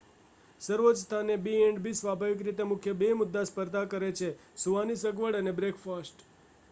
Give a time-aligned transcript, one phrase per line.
[0.61, 4.29] સર્વોચ્ચ સ્થાને b&b સ્વાભાવિક રીતે મુખ્ય બે મુદ્દે સ્પર્ધા કરે છે
[4.57, 6.27] સૂવાની સગવડ અને બ્રેકફાસ્ટ